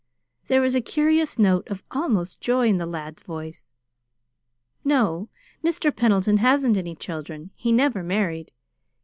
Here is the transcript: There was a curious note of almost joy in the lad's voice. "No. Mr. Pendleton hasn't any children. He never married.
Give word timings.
There 0.47 0.61
was 0.61 0.73
a 0.73 0.81
curious 0.81 1.37
note 1.37 1.67
of 1.69 1.83
almost 1.91 2.41
joy 2.41 2.67
in 2.69 2.77
the 2.77 2.87
lad's 2.87 3.21
voice. 3.21 3.71
"No. 4.83 5.29
Mr. 5.63 5.95
Pendleton 5.95 6.37
hasn't 6.37 6.75
any 6.75 6.95
children. 6.95 7.51
He 7.53 7.71
never 7.71 8.01
married. 8.01 8.51